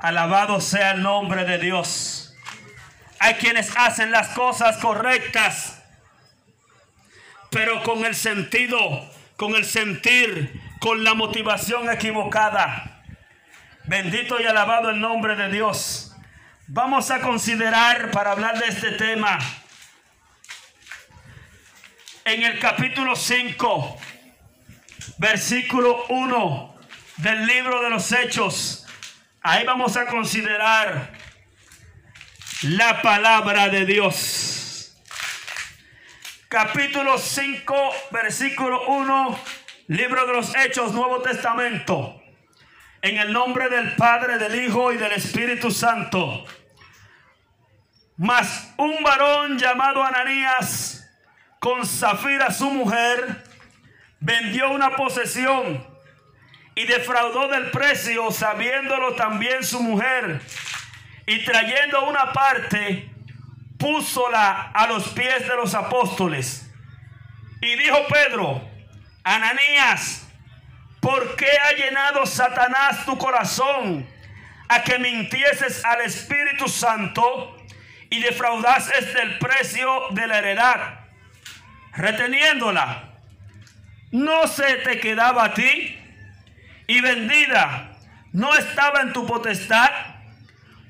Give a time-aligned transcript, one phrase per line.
[0.00, 2.34] Alabado sea el nombre de Dios.
[3.18, 5.82] Hay quienes hacen las cosas correctas,
[7.50, 8.80] pero con el sentido,
[9.36, 13.02] con el sentir, con la motivación equivocada.
[13.84, 16.16] Bendito y alabado el nombre de Dios.
[16.66, 19.38] Vamos a considerar para hablar de este tema
[22.24, 23.98] en el capítulo 5,
[25.18, 26.74] versículo 1
[27.18, 28.79] del libro de los Hechos.
[29.42, 31.12] Ahí vamos a considerar
[32.60, 34.94] la palabra de Dios.
[36.46, 37.74] Capítulo 5,
[38.10, 39.40] versículo 1,
[39.88, 42.20] libro de los Hechos, Nuevo Testamento.
[43.00, 46.44] En el nombre del Padre, del Hijo y del Espíritu Santo.
[48.18, 51.10] Mas un varón llamado Ananías,
[51.60, 53.42] con Zafira su mujer,
[54.20, 55.89] vendió una posesión
[56.80, 60.40] y defraudó del precio, sabiéndolo también su mujer,
[61.26, 63.10] y trayendo una parte,
[63.78, 66.70] púsola a los pies de los apóstoles.
[67.60, 68.66] Y dijo Pedro,
[69.24, 70.26] Ananías,
[71.00, 74.08] ¿por qué ha llenado Satanás tu corazón
[74.66, 77.58] a que mintieses al Espíritu Santo
[78.08, 81.00] y defraudases del precio de la heredad,
[81.92, 83.10] reteniéndola?
[84.12, 85.99] ¿No se te quedaba a ti?
[86.90, 87.92] Y vendida
[88.32, 89.88] no estaba en tu potestad?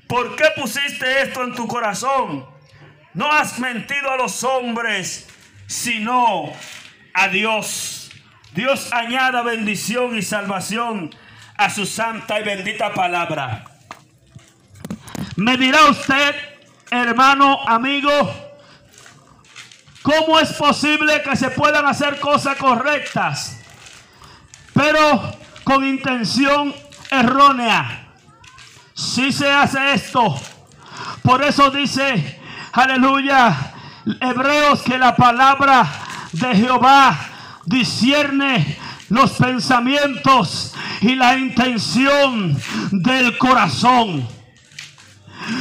[0.07, 2.43] ¿Por qué pusiste esto en tu corazón?
[3.13, 5.27] No has mentido a los hombres,
[5.67, 6.51] sino
[7.13, 8.09] a Dios.
[8.53, 11.15] Dios añada bendición y salvación
[11.55, 13.65] a su santa y bendita palabra.
[15.35, 16.35] Me dirá usted,
[16.89, 18.09] hermano, amigo,
[20.01, 23.61] ¿cómo es posible que se puedan hacer cosas correctas?
[24.73, 26.73] Pero con intención
[27.09, 28.07] errónea.
[28.93, 30.39] Si se hace esto.
[31.23, 32.39] Por eso dice,
[32.73, 33.73] aleluya,
[34.19, 35.87] Hebreos que la palabra
[36.31, 37.17] de Jehová
[37.65, 38.77] discierne
[39.09, 42.57] los pensamientos y la intención
[42.91, 44.27] del corazón.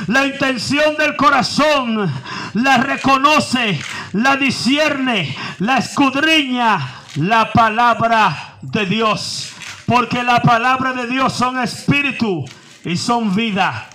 [0.06, 2.12] La intención del corazón
[2.54, 3.80] la reconoce,
[4.12, 9.52] la discierne, la escudriña la palabra de Dios
[9.90, 12.44] porque la palabra de Dios son espíritu
[12.84, 13.90] y son vida.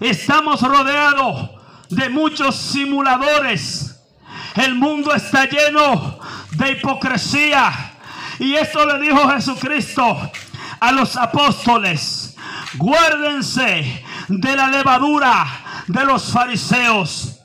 [0.00, 1.50] Estamos rodeados
[1.90, 4.02] de muchos simuladores.
[4.54, 6.18] El mundo está lleno
[6.52, 7.70] de hipocresía.
[8.38, 10.30] Y esto le dijo Jesucristo
[10.80, 12.34] a los apóstoles.
[12.78, 17.40] Guárdense de la levadura de los fariseos.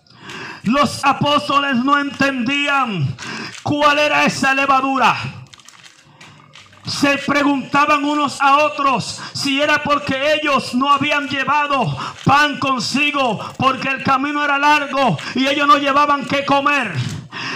[0.64, 3.18] Los apóstoles no entendían
[3.64, 5.29] cuál era esa levadura
[7.00, 13.88] se preguntaban unos a otros si era porque ellos no habían llevado pan consigo, porque
[13.88, 16.94] el camino era largo y ellos no llevaban que comer.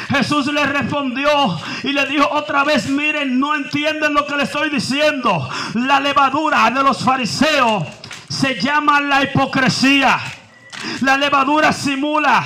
[0.09, 4.69] Jesús le respondió y le dijo otra vez, miren, no entienden lo que le estoy
[4.69, 5.49] diciendo.
[5.73, 7.83] La levadura de los fariseos
[8.29, 10.19] se llama la hipocresía.
[11.01, 12.43] La levadura simula.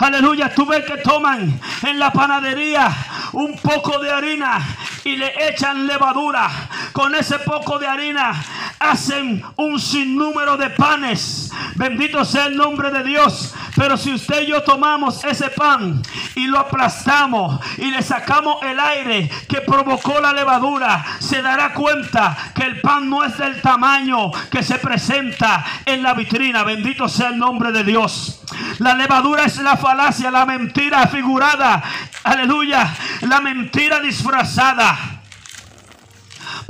[0.00, 2.90] Aleluya, tú ves que toman en la panadería
[3.32, 4.58] un poco de harina
[5.04, 6.50] y le echan levadura.
[6.92, 8.32] Con ese poco de harina
[8.78, 11.52] hacen un sinnúmero de panes.
[11.76, 13.54] Bendito sea el nombre de Dios.
[13.80, 16.02] Pero si usted y yo tomamos ese pan
[16.34, 22.36] y lo aplastamos y le sacamos el aire que provocó la levadura, se dará cuenta
[22.54, 26.62] que el pan no es del tamaño que se presenta en la vitrina.
[26.62, 28.42] Bendito sea el nombre de Dios.
[28.80, 31.82] La levadura es la falacia, la mentira figurada.
[32.22, 32.94] Aleluya.
[33.22, 35.19] La mentira disfrazada.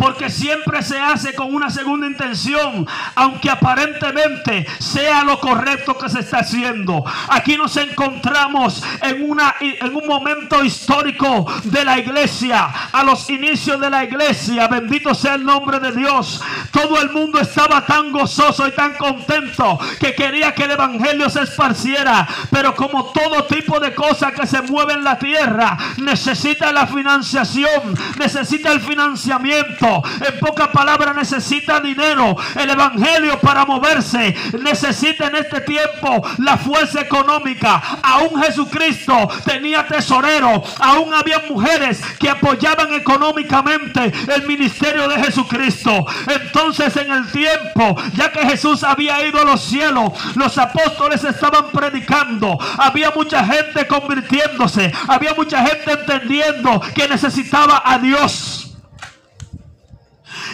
[0.00, 6.20] Porque siempre se hace con una segunda intención, aunque aparentemente sea lo correcto que se
[6.20, 7.05] está haciendo.
[7.29, 13.79] Aquí nos encontramos en, una, en un momento histórico de la iglesia, a los inicios
[13.79, 16.41] de la iglesia, bendito sea el nombre de Dios.
[16.70, 21.43] Todo el mundo estaba tan gozoso y tan contento que quería que el evangelio se
[21.43, 26.87] esparciera, pero como todo tipo de cosas que se mueven en la tierra, necesita la
[26.87, 29.89] financiación, necesita el financiamiento.
[29.98, 32.37] En pocas palabras, necesita dinero.
[32.54, 37.82] El evangelio para moverse necesita en este tiempo la fuerza económica.
[38.02, 40.62] Aún Jesucristo tenía tesorero.
[40.81, 46.06] Aún había mujeres que apoyaban económicamente el ministerio de Jesucristo.
[46.26, 51.70] Entonces, en el tiempo, ya que Jesús había ido a los cielos, los apóstoles estaban
[51.72, 52.58] predicando.
[52.78, 54.93] Había mucha gente convirtiéndose.
[55.08, 58.69] Había mucha gente entendiendo que necesitaba a Dios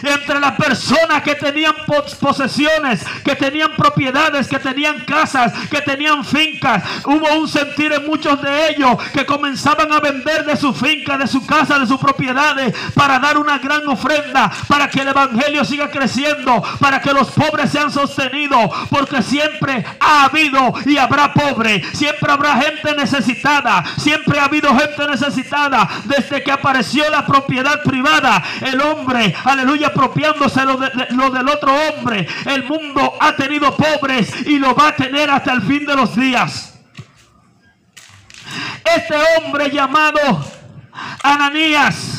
[0.03, 1.73] entre las personas que tenían
[2.19, 6.83] posesiones, que tenían propiedades, que tenían casas, que tenían fincas.
[7.05, 11.27] Hubo un sentir en muchos de ellos que comenzaban a vender de su finca, de
[11.27, 15.89] su casa, de sus propiedades, para dar una gran ofrenda, para que el Evangelio siga
[15.89, 22.31] creciendo, para que los pobres sean sostenidos, porque siempre ha habido y habrá pobre, siempre
[22.31, 28.43] habrá gente necesitada, siempre ha habido gente necesitada desde que apareció la propiedad privada.
[28.61, 30.79] El hombre, aleluya apropiándose lo,
[31.09, 32.27] lo del otro hombre.
[32.45, 36.15] El mundo ha tenido pobres y lo va a tener hasta el fin de los
[36.15, 36.79] días.
[38.95, 40.19] Este hombre llamado
[41.23, 42.16] Ananías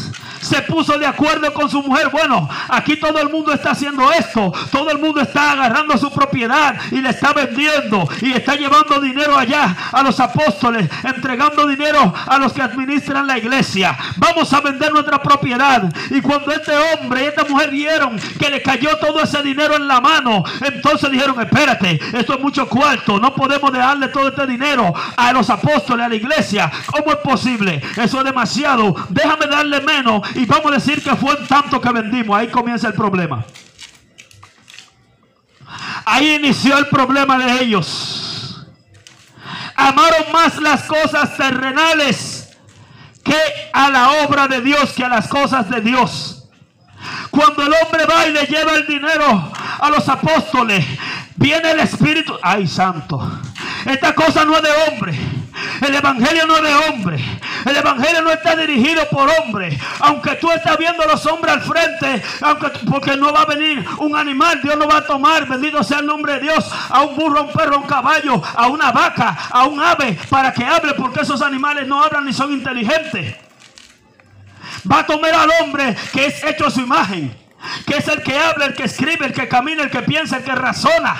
[0.49, 2.09] se puso de acuerdo con su mujer.
[2.11, 4.53] Bueno, aquí todo el mundo está haciendo esto.
[4.73, 9.37] Todo el mundo está agarrando su propiedad y le está vendiendo y está llevando dinero
[9.37, 13.97] allá a los apóstoles, entregando dinero a los que administran la iglesia.
[14.17, 15.93] Vamos a vender nuestra propiedad.
[16.11, 19.87] Y cuando este hombre y esta mujer vieron que le cayó todo ese dinero en
[19.87, 24.95] la mano, entonces dijeron, espérate, esto es mucho cuarto, no podemos dejarle todo este dinero
[25.17, 26.71] a los apóstoles, a la iglesia.
[26.87, 27.83] ¿Cómo es posible?
[27.97, 28.95] Eso es demasiado.
[29.11, 32.38] Déjame darle menos y vamos a decir que fue tanto que vendimos.
[32.38, 33.44] Ahí comienza el problema.
[36.05, 38.64] Ahí inició el problema de ellos.
[39.75, 42.56] Amaron más las cosas terrenales
[43.25, 43.37] que
[43.73, 46.49] a la obra de Dios, que a las cosas de Dios.
[47.31, 50.87] Cuando el hombre va y le lleva el dinero a los apóstoles,
[51.35, 52.38] viene el Espíritu.
[52.43, 53.40] Ay, santo.
[53.85, 55.38] Esta cosa no es de hombre.
[55.88, 57.25] El evangelio no es de hombre.
[57.64, 59.79] El evangelio no está dirigido por hombre.
[60.00, 62.23] Aunque tú estás viendo a los hombres al frente,
[62.90, 66.06] porque no va a venir un animal, Dios no va a tomar, bendito sea el
[66.06, 69.49] nombre de Dios, a un burro, a un perro, a un caballo, a una vaca,
[69.50, 73.35] a un ave, para que hable, porque esos animales no hablan ni son inteligentes.
[74.90, 77.48] Va a tomar al hombre que es hecho a su imagen
[77.87, 80.45] que es el que habla, el que escribe, el que camina, el que piensa, el
[80.45, 81.17] que razona,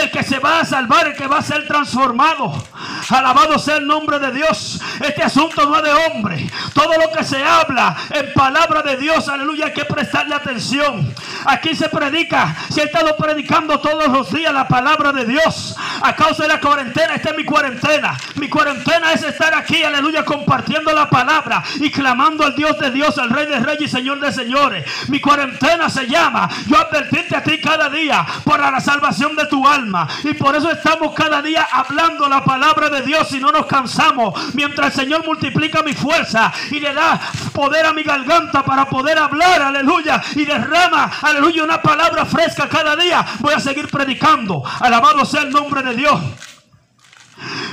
[0.00, 2.62] el que se va a salvar, el que va a ser transformado.
[3.08, 4.80] Alabado sea el nombre de Dios.
[5.00, 6.50] Este asunto no es de hombre.
[6.74, 11.12] Todo lo que se habla en palabra de Dios, aleluya, hay que prestarle atención.
[11.46, 15.76] Aquí se predica, se ha estado predicando todos los días la palabra de Dios.
[16.02, 18.16] A causa de la cuarentena, esta es mi cuarentena.
[18.36, 23.18] Mi cuarentena es estar aquí, aleluya, compartiendo la palabra y clamando al Dios de Dios,
[23.18, 24.84] al Rey de Reyes y Señor de Señores.
[25.08, 29.66] Mi cuarentena se llama yo advertirte a ti cada día para la salvación de tu
[29.66, 30.06] alma.
[30.24, 34.54] Y por eso estamos cada día hablando la palabra de Dios y no nos cansamos.
[34.54, 37.20] Mientras el Señor multiplica mi fuerza y le da
[37.52, 42.96] poder a mi garganta para poder hablar, aleluya, y derrama, aleluya, una palabra fresca cada
[42.96, 44.62] día, voy a seguir predicando.
[44.80, 46.20] Alabado sea el nombre de Dios.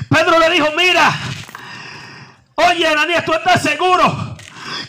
[0.09, 1.11] Pedro le dijo, mira,
[2.55, 4.37] oye, Ananías, tú estás seguro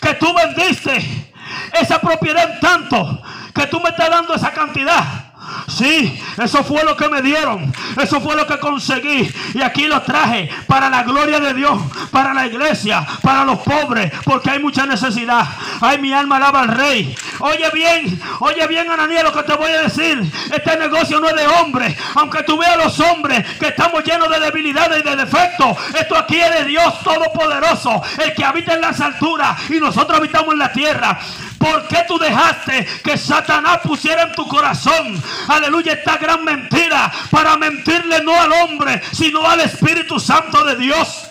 [0.01, 1.28] que tú vendiste
[1.73, 3.23] esa propiedad en tanto
[3.55, 5.29] que tú me estás dando esa cantidad.
[5.69, 7.73] Sí, eso fue lo que me dieron.
[8.01, 9.31] Eso fue lo que conseguí.
[9.55, 14.13] Y aquí lo traje para la gloria de Dios, para la iglesia, para los pobres,
[14.25, 15.47] porque hay mucha necesidad.
[15.81, 17.15] Ay, mi alma alaba al rey.
[17.41, 20.21] Oye bien, oye bien, Ananías, lo que te voy a decir.
[20.53, 21.97] Este negocio no es de hombre.
[22.15, 26.17] Aunque tú veas a los hombres que estamos llenos de debilidades y de defectos, esto
[26.17, 30.59] aquí es de Dios Todopoderoso, el que habita en las alturas y nosotros habitamos en
[30.59, 31.19] la tierra.
[31.59, 37.57] ¿Por qué tú dejaste que Satanás pusiera en tu corazón, aleluya, esta gran mentira para
[37.57, 41.25] mentirle no al hombre, sino al Espíritu Santo de Dios?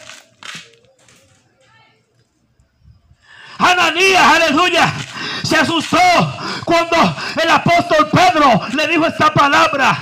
[3.57, 4.93] Ananías, aleluya,
[5.43, 5.98] se asustó
[6.65, 9.98] cuando el apóstol Pedro le dijo esta palabra.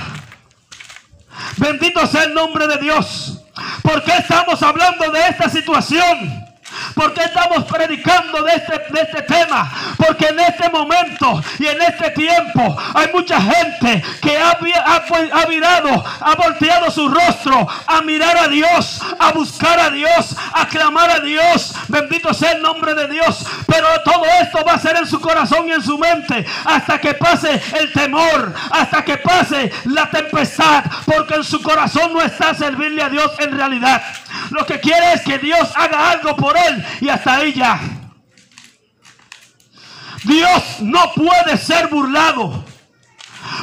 [1.58, 3.39] Bendito sea el nombre de Dios.
[3.82, 6.46] ¿Por qué estamos hablando de esta situación?
[6.94, 9.72] ¿Por qué estamos predicando de este, de este tema?
[9.98, 15.46] Porque en este momento y en este tiempo hay mucha gente que ha, ha, ha
[16.22, 21.20] ha volteado su rostro a mirar a Dios, a buscar a Dios, a clamar a
[21.20, 21.74] Dios.
[21.88, 23.46] Bendito sea el nombre de Dios.
[23.68, 27.14] Pero todo esto va a ser en su corazón y en su mente hasta que
[27.14, 33.02] pase el temor, hasta que pase la tempestad, porque en su corazón no está servirle
[33.02, 34.02] a Dios en realidad.
[34.52, 37.80] Lo que quiere es que Dios haga algo por él y hasta ahí ya.
[40.25, 42.63] Dios no puede ser burlado.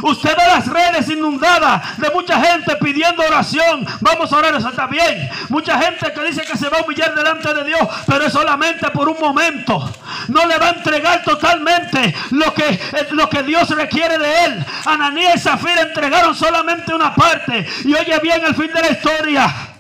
[0.03, 3.87] Usted ve las redes inundadas de mucha gente pidiendo oración.
[4.01, 5.29] Vamos a orar, eso está bien.
[5.49, 8.89] Mucha gente que dice que se va a humillar delante de Dios, pero es solamente
[8.91, 9.93] por un momento.
[10.29, 14.67] No le va a entregar totalmente lo que, eh, lo que Dios requiere de él.
[14.87, 17.67] Ananías y Zafira entregaron solamente una parte.
[17.85, 19.72] Y oye bien el fin de la historia.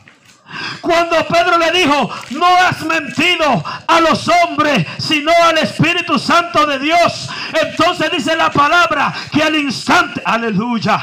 [0.80, 6.78] Cuando Pedro le dijo, no has mentido a los hombres, sino al Espíritu Santo de
[6.78, 7.28] Dios.
[7.52, 11.00] Entonces dice la palabra que al instante, aleluya.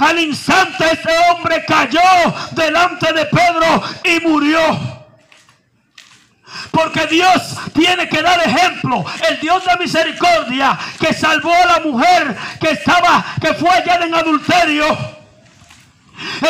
[0.00, 2.00] Al instante este hombre cayó
[2.52, 4.98] delante de Pedro y murió.
[6.70, 9.04] Porque Dios tiene que dar ejemplo.
[9.28, 14.14] El Dios de misericordia que salvó a la mujer que estaba, que fue allá en
[14.14, 15.17] adulterio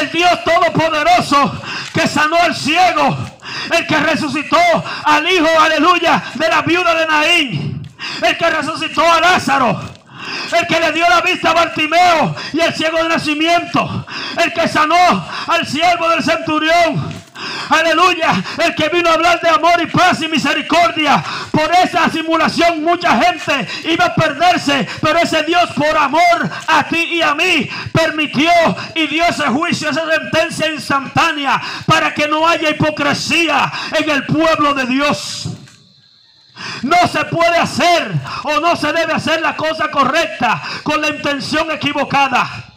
[0.01, 1.61] el Dios Todopoderoso
[1.93, 3.17] que sanó al ciego.
[3.71, 4.59] El que resucitó
[5.05, 7.89] al hijo, aleluya, de la viuda de Naín.
[8.23, 9.81] El que resucitó a Lázaro.
[10.53, 14.07] El que le dio la vista a Bartimeo y el ciego de nacimiento.
[14.43, 17.18] El que sanó al siervo del centurión.
[17.69, 18.43] Aleluya.
[18.65, 21.23] El que vino a hablar de amor y paz y misericordia.
[21.51, 24.89] Por esa simulación mucha gente iba a perderse.
[25.01, 28.51] Pero ese Dios por amor a ti y a mí permitió
[28.95, 31.61] y dio ese juicio, esa sentencia instantánea.
[31.87, 35.49] Para que no haya hipocresía en el pueblo de Dios.
[36.83, 38.13] No se puede hacer
[38.45, 42.68] o no se debe hacer la cosa correcta con la intención equivocada.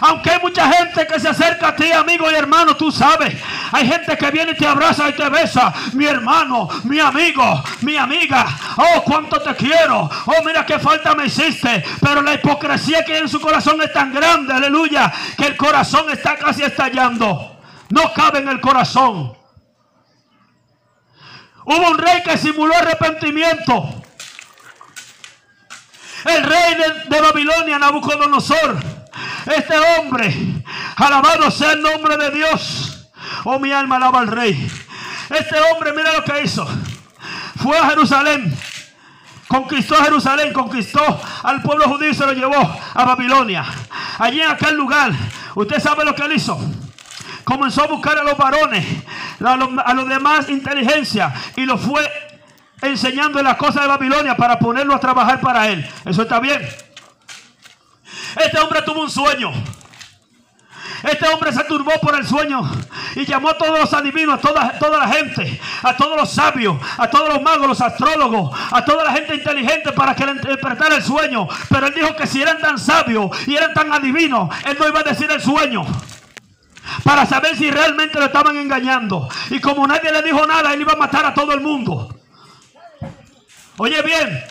[0.00, 3.34] Aunque hay mucha gente que se acerca a ti, amigo y hermano, tú sabes.
[3.72, 5.72] Hay gente que viene y te abraza y te besa.
[5.92, 8.46] Mi hermano, mi amigo, mi amiga.
[8.76, 10.10] Oh, cuánto te quiero.
[10.26, 11.84] Oh, mira qué falta me hiciste.
[12.00, 16.10] Pero la hipocresía que hay en su corazón es tan grande, aleluya, que el corazón
[16.10, 17.58] está casi estallando.
[17.90, 19.36] No cabe en el corazón.
[21.66, 24.02] Hubo un rey que simuló arrepentimiento.
[26.26, 28.93] El rey de, de Babilonia, Nabucodonosor
[29.46, 30.34] este hombre,
[30.96, 33.10] alabado sea el nombre de Dios.
[33.44, 34.70] Oh, mi alma alaba al rey.
[35.30, 36.66] Este hombre, mira lo que hizo.
[37.62, 38.56] Fue a Jerusalén.
[39.48, 43.64] Conquistó Jerusalén, conquistó al pueblo judío y se lo llevó a Babilonia.
[44.18, 45.12] Allí en aquel lugar,
[45.54, 46.58] usted sabe lo que él hizo
[47.44, 48.84] comenzó a buscar a los varones,
[49.44, 52.10] a los, a demás inteligencia y los fue
[52.82, 55.88] enseñando en las cosas de Babilonia para ponerlo a trabajar para él.
[56.04, 56.60] Eso está bien.
[58.36, 59.52] Este hombre tuvo un sueño.
[61.02, 62.62] Este hombre se turbó por el sueño
[63.14, 66.78] y llamó a todos los adivinos, a toda, toda la gente, a todos los sabios,
[66.96, 70.96] a todos los magos, los astrólogos, a toda la gente inteligente para que le interpretara
[70.96, 71.46] el sueño.
[71.68, 75.00] Pero él dijo que si eran tan sabios y eran tan adivinos, él no iba
[75.00, 75.84] a decir el sueño.
[77.02, 79.28] Para saber si realmente lo estaban engañando.
[79.50, 82.14] Y como nadie le dijo nada, él iba a matar a todo el mundo.
[83.76, 84.42] Oye bien.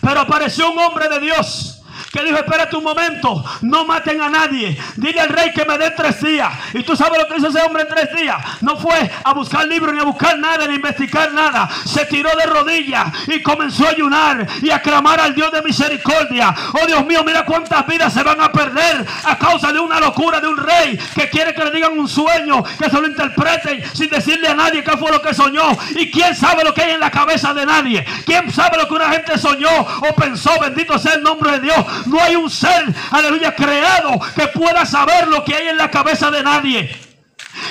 [0.00, 1.79] Pero apareció un hombre de Dios
[2.12, 4.76] que dijo, espérate un momento, no maten a nadie.
[4.96, 6.52] Dile al rey que me dé tres días.
[6.74, 8.36] Y tú sabes lo que hizo ese hombre en tres días.
[8.62, 11.68] No fue a buscar libros, ni a buscar nada, ni a investigar nada.
[11.84, 16.54] Se tiró de rodillas y comenzó a ayunar y a clamar al Dios de misericordia.
[16.72, 20.40] Oh Dios mío, mira cuántas vidas se van a perder a causa de una locura
[20.40, 24.10] de un rey que quiere que le digan un sueño, que se lo interpreten sin
[24.10, 25.70] decirle a nadie qué fue lo que soñó.
[25.94, 28.04] Y quién sabe lo que hay en la cabeza de nadie.
[28.26, 30.50] Quién sabe lo que una gente soñó o pensó.
[30.60, 31.86] Bendito sea el nombre de Dios.
[32.06, 36.30] No hay un ser, aleluya, creado que pueda saber lo que hay en la cabeza
[36.30, 37.09] de nadie.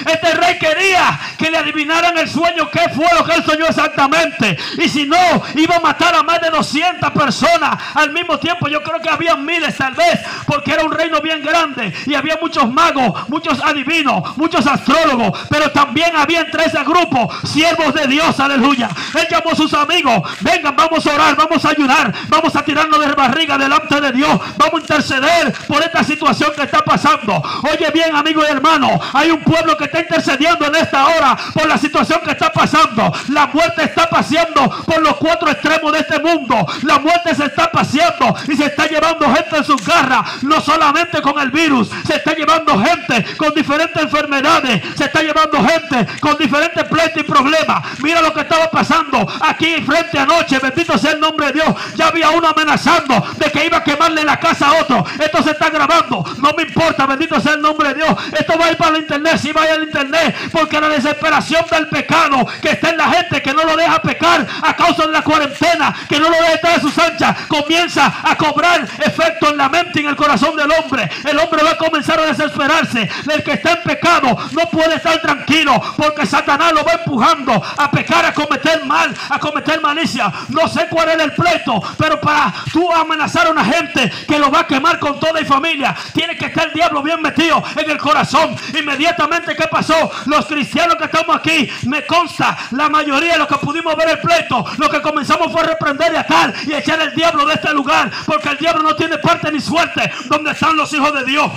[0.06, 4.58] Este rey quería que le adivinaran el sueño, qué fue lo que él soñó exactamente.
[4.78, 5.18] Y si no,
[5.56, 8.68] iba a matar a más de 200 personas al mismo tiempo.
[8.68, 11.94] Yo creo que había miles tal vez, porque era un reino bien grande.
[12.06, 15.40] Y había muchos magos, muchos adivinos, muchos astrólogos.
[15.50, 18.90] Pero también había entre ese grupo siervos de Dios, aleluya.
[19.16, 23.00] Él llamó a sus amigos, vengan, vamos a orar, vamos a ayudar, vamos a tirarnos
[23.00, 24.40] de barriga delante de Dios.
[24.58, 27.42] Vamos a interceder por esta situación que está pasando.
[27.72, 31.68] Oye bien, amigo y hermano, hay un pueblo que está intercediendo en esta hora por
[31.68, 33.12] la situación que está pasando.
[33.30, 36.66] La muerte está paseando por los cuatro extremos de este mundo.
[36.84, 40.44] La muerte se está paseando y se está llevando gente en sus garras.
[40.44, 44.82] No solamente con el virus, se está llevando gente con diferentes enfermedades.
[44.96, 48.00] Se está llevando gente con diferentes pleitos y problemas.
[48.02, 50.60] Mira lo que estaba pasando aquí frente anoche.
[50.60, 51.76] Bendito sea el nombre de Dios.
[51.96, 55.04] Ya había uno amenazando de que iba a quemarle la casa a otro.
[55.20, 56.24] Esto se está grabando.
[56.42, 57.06] No me importa.
[57.08, 58.16] Bendito sea el nombre de Dios.
[58.38, 59.38] Esto va a ir para el internet.
[59.38, 60.36] Si va a internet.
[60.52, 64.46] Porque la desesperación del pecado que está en la gente que no lo deja pecar
[64.62, 65.96] a causa de la cuarentena.
[66.08, 67.38] Que no lo deja estar de sus anchas.
[67.48, 71.10] Comienza a cobrar efecto en la mente y en el corazón del hombre.
[71.26, 73.10] El hombre va a comenzar a desesperarse.
[73.32, 75.82] El que está en pecado no puede estar tranquilo.
[75.98, 80.32] Porque Satanás lo va empujando a pecar, a cometer mal, a cometer malicia.
[80.50, 81.82] No sé cuál es el pleito.
[81.98, 85.46] Pero para tú amenazar a una gente que lo va a quemar con toda y
[85.46, 85.96] familia.
[86.14, 88.56] Tiene que estar el diablo bien metido en el corazón.
[88.78, 90.10] Inmediatamente, ¿qué pasó?
[90.26, 94.20] Los cristianos que estamos aquí, me consta, la mayoría de los que pudimos ver el
[94.20, 98.10] pleito, lo que comenzamos fue reprender y atar y echar el diablo de este lugar.
[98.26, 101.52] Porque el diablo no tiene parte ni suerte donde están los hijos de Dios.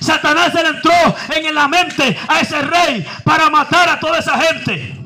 [0.00, 0.92] Satanás se entró
[1.34, 4.96] en la mente a ese rey para matar a toda esa gente.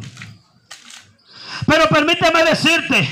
[1.66, 3.08] Pero permíteme decirte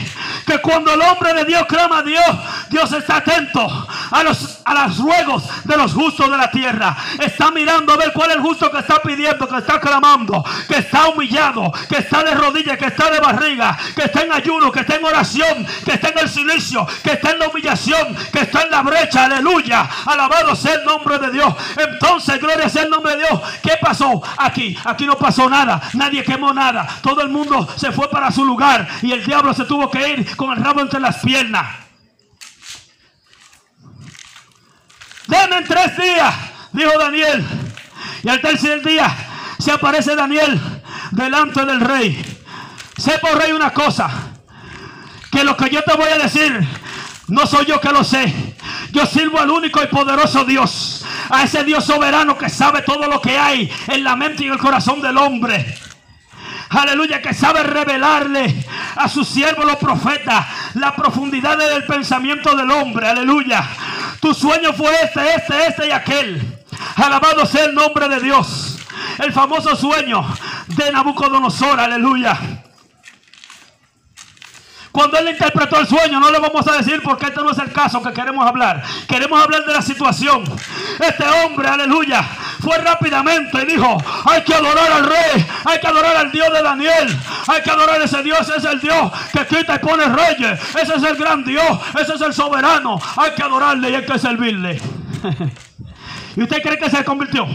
[0.46, 2.24] que cuando el hombre de Dios clama a Dios,
[2.70, 6.96] Dios está atento a los, a los ruegos de los justos de la tierra.
[7.18, 10.78] Está mirando a ver cuál es el justo que está pidiendo, que está clamando, que
[10.78, 14.80] está humillado, que está de rodillas, que está de barriga, que está en ayuno, que
[14.80, 18.62] está en oración, que está en el silencio, que está en la humillación, que está
[18.62, 19.24] en la brecha.
[19.24, 19.88] Aleluya.
[20.06, 21.54] Alabado sea el nombre de Dios.
[21.76, 23.40] Entonces, gloria sea el nombre de Dios.
[23.62, 24.76] ¿Qué pasó aquí?
[24.84, 25.80] Aquí no pasó nada.
[25.94, 26.86] Nadie quemó nada.
[27.02, 30.36] Todo el mundo se fue para su lugar y el diablo se tuvo que ir
[30.36, 31.87] con el rabo entre las piernas.
[35.28, 36.34] Denme tres días,
[36.72, 37.46] dijo Daniel.
[38.22, 39.14] Y al tercer día
[39.58, 40.58] se aparece Daniel
[41.10, 42.36] delante del rey.
[43.20, 44.10] Por rey una cosa,
[45.30, 46.66] que lo que yo te voy a decir,
[47.28, 48.32] no soy yo que lo sé.
[48.90, 53.20] Yo sirvo al único y poderoso Dios, a ese Dios soberano que sabe todo lo
[53.20, 55.78] que hay en la mente y en el corazón del hombre
[56.70, 58.54] aleluya, que sabe revelarle
[58.96, 63.64] a su siervo los profetas la profundidad del pensamiento del hombre, aleluya.
[64.20, 66.58] Tu sueño fue este, este, este y aquel.
[66.96, 68.78] Alabado sea el nombre de Dios.
[69.18, 70.24] El famoso sueño
[70.68, 72.38] de Nabucodonosor, aleluya.
[74.90, 77.72] Cuando él interpretó el sueño, no le vamos a decir porque este no es el
[77.72, 78.82] caso que queremos hablar.
[79.06, 80.42] Queremos hablar de la situación.
[80.98, 82.24] Este hombre, aleluya,
[82.60, 86.62] fue rápidamente y dijo, hay que adorar al rey, hay que adorar al Dios de
[86.62, 90.04] Daniel, hay que adorar a ese Dios, ese es el Dios que quita y pone
[90.06, 94.04] reyes, ese es el gran Dios, ese es el soberano, hay que adorarle y hay
[94.04, 94.80] que servirle.
[96.36, 97.46] ¿Y usted cree que se convirtió?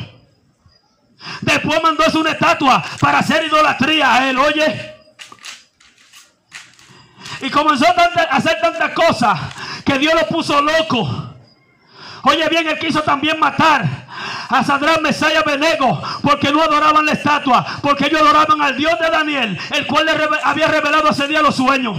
[1.42, 4.94] Después mandó una estatua para hacer idolatría a él, oye.
[7.42, 9.39] Y comenzó a hacer tantas cosas
[9.86, 11.34] que Dios lo puso loco.
[12.24, 14.03] Oye bien, él quiso también matar
[14.54, 19.10] a Sadrán, Mesaya, Benego, porque no adoraban la estatua, porque ellos adoraban al Dios de
[19.10, 20.12] Daniel, el cual le
[20.44, 21.98] había revelado ese día los sueños.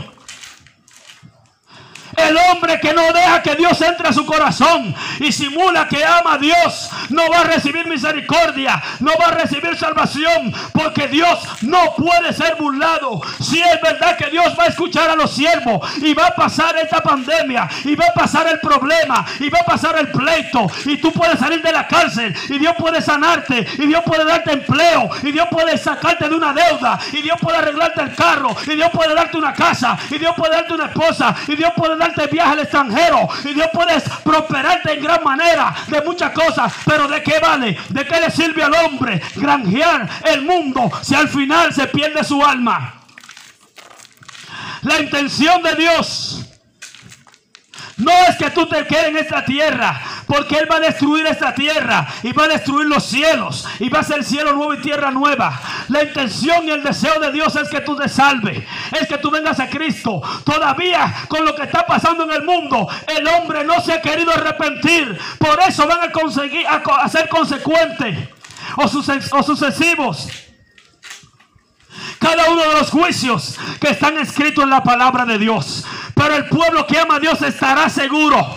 [2.16, 6.34] El hombre que no deja que Dios entre a su corazón y simula que ama
[6.34, 11.94] a Dios, no va a recibir misericordia, no va a recibir salvación, porque Dios no
[11.96, 13.20] puede ser burlado.
[13.40, 16.76] Si es verdad que Dios va a escuchar a los siervos y va a pasar
[16.76, 20.96] esta pandemia, y va a pasar el problema, y va a pasar el pleito, y
[20.98, 25.10] tú puedes salir de la cárcel, y Dios puede sanarte, y Dios puede darte empleo,
[25.22, 28.90] y Dios puede sacarte de una deuda, y Dios puede arreglarte el carro, y Dios
[28.92, 32.52] puede darte una casa, y Dios puede darte una esposa, y Dios puede darte viaje
[32.52, 37.38] al extranjero y Dios puede prosperarte en gran manera de muchas cosas, pero ¿de qué
[37.40, 37.78] vale?
[37.88, 42.44] ¿De qué le sirve al hombre granjear el mundo si al final se pierde su
[42.44, 43.02] alma?
[44.82, 46.44] La intención de Dios
[47.96, 51.54] no es que tú te quedes en esta tierra, porque Él va a destruir esta
[51.54, 55.10] tierra y va a destruir los cielos y va a ser cielo nuevo y tierra
[55.10, 55.60] nueva.
[55.88, 58.64] La intención y el deseo de Dios es que tú te salves,
[59.00, 60.22] es que tú vengas a Cristo.
[60.44, 64.32] Todavía con lo que está pasando en el mundo, el hombre no se ha querido
[64.32, 65.18] arrepentir.
[65.38, 68.28] Por eso van a conseguir a, ser consecuentes
[68.76, 70.28] o, o sucesivos
[72.18, 75.84] cada uno de los juicios que están escritos en la palabra de Dios.
[76.14, 78.56] Pero el pueblo que ama a Dios estará seguro.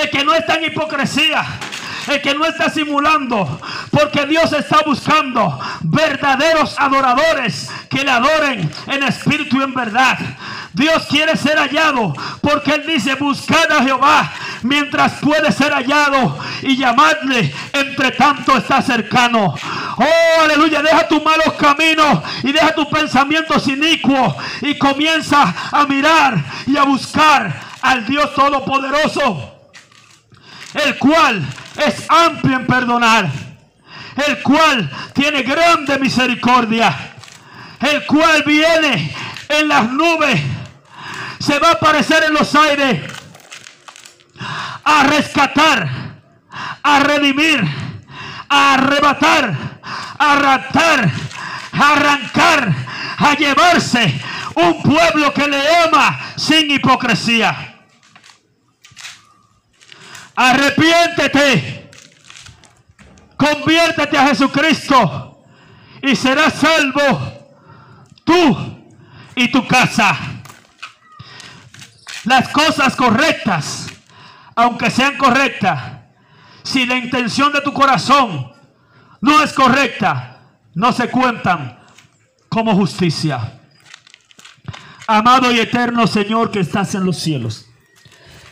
[0.00, 1.44] El que no está en hipocresía.
[2.08, 3.60] El que no está simulando.
[3.90, 10.18] Porque Dios está buscando verdaderos adoradores que le adoren en espíritu y en verdad.
[10.72, 16.76] Dios quiere ser hallado porque Él dice, buscad a Jehová mientras puede ser hallado y
[16.76, 19.54] llamarle entre tanto está cercano.
[19.96, 26.42] Oh, aleluya, deja tus malos caminos y deja tus pensamientos inicuos y comienza a mirar
[26.66, 29.51] y a buscar al Dios Todopoderoso,
[30.74, 31.44] el cual
[31.86, 33.30] es amplio en perdonar,
[34.26, 37.14] el cual tiene grande misericordia,
[37.80, 39.14] el cual viene
[39.48, 40.40] en las nubes,
[41.38, 43.00] se va a aparecer en los aires
[44.84, 45.88] a rescatar,
[46.82, 47.62] a redimir,
[48.48, 49.54] a arrebatar,
[50.18, 51.10] a raptar,
[51.72, 52.74] a arrancar,
[53.18, 54.20] a llevarse
[54.54, 57.71] un pueblo que le ama sin hipocresía.
[60.42, 61.88] Arrepiéntete,
[63.36, 65.40] conviértete a Jesucristo
[66.02, 67.54] y serás salvo
[68.24, 68.82] tú
[69.36, 70.18] y tu casa.
[72.24, 73.86] Las cosas correctas,
[74.56, 76.00] aunque sean correctas,
[76.64, 78.52] si la intención de tu corazón
[79.20, 80.40] no es correcta,
[80.74, 81.78] no se cuentan
[82.48, 83.60] como justicia.
[85.06, 87.68] Amado y eterno Señor que estás en los cielos.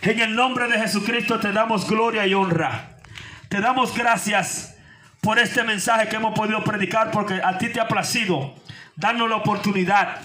[0.02, 2.96] En el nombre de Jesucristo te damos gloria y honra.
[3.50, 4.76] Te damos gracias
[5.20, 8.54] por este mensaje que hemos podido predicar porque a ti te ha placido
[8.96, 10.22] darnos la oportunidad.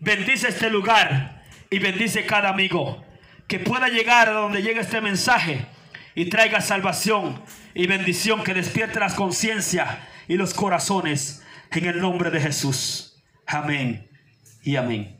[0.00, 3.04] Bendice este lugar y bendice cada amigo
[3.48, 5.66] que pueda llegar a donde llegue este mensaje
[6.14, 7.42] y traiga salvación
[7.74, 9.88] y bendición que despierte las conciencias
[10.28, 13.20] y los corazones en el nombre de Jesús.
[13.44, 14.08] Amén
[14.62, 15.19] y amén.